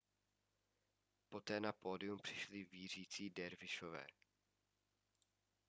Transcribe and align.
poté 1.29 1.59
na 1.59 1.71
pódium 1.71 2.19
přišli 2.19 2.63
vířící 2.63 3.29
dervišové 3.29 4.05